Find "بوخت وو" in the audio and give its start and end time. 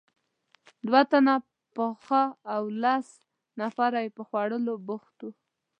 4.87-5.31